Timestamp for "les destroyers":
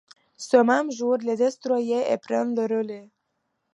1.17-2.11